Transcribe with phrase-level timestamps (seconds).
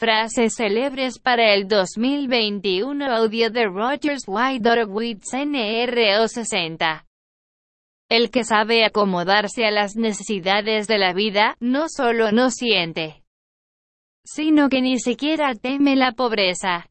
[0.00, 7.06] Frases célebres para el 2021 Audio de Rogers White NRO 60
[8.08, 13.22] El que sabe acomodarse a las necesidades de la vida, no solo no siente,
[14.24, 16.88] sino que ni siquiera teme la pobreza.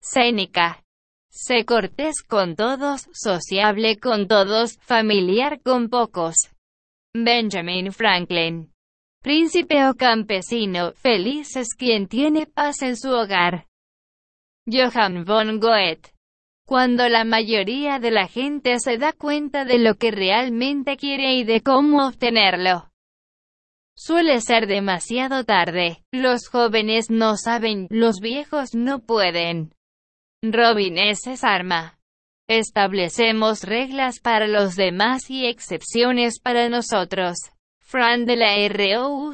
[0.00, 0.84] Sénica.
[1.28, 6.36] Sé cortés con todos, sociable con todos, familiar con pocos.
[7.12, 8.70] Benjamin Franklin
[9.26, 13.66] príncipe o campesino, feliz es quien tiene paz en su hogar.
[14.70, 16.12] Johann von Goethe.
[16.64, 21.42] Cuando la mayoría de la gente se da cuenta de lo que realmente quiere y
[21.42, 22.92] de cómo obtenerlo,
[23.96, 26.04] suele ser demasiado tarde.
[26.12, 29.74] Los jóvenes no saben, los viejos no pueden.
[30.40, 31.34] Robin S.
[31.42, 31.98] Arma.
[32.48, 37.38] Establecemos reglas para los demás y excepciones para nosotros.
[37.88, 39.32] Fran de la ROUCHFOUCAULD.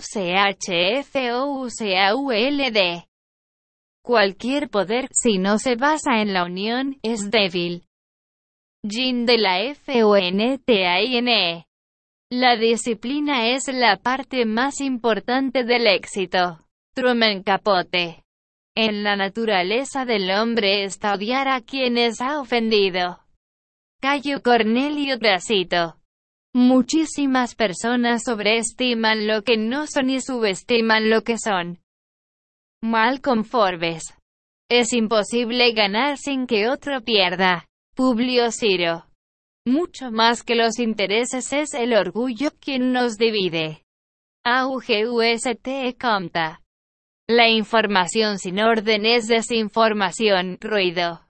[4.05, 7.87] Cualquier poder, si no se basa en la unión, es débil.
[8.83, 11.67] Jean de la FONTAINE.
[12.31, 16.59] La disciplina es la parte más importante del éxito.
[16.93, 18.23] Truman Capote.
[18.77, 23.19] En la naturaleza del hombre está odiar a quienes ha ofendido.
[24.03, 26.02] Cayo Cornelio Tacito.
[26.55, 31.81] Muchísimas personas sobreestiman lo que no son y subestiman lo que son.
[32.83, 34.15] Malcolm Forbes.
[34.71, 37.67] Es imposible ganar sin que otro pierda.
[37.95, 39.07] Publio Ciro.
[39.65, 43.85] Mucho más que los intereses es el orgullo quien nos divide.
[44.45, 45.69] AUGUST
[46.01, 46.63] Comta.
[47.29, 51.21] La información sin orden es desinformación, ruido.